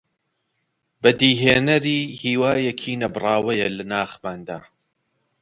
بەدیهێنەری 1.01 1.99
هیوایەکی 2.21 2.99
نەبڕاوەیە 3.01 3.67
لە 3.77 3.83
ناخماندا 3.91 4.59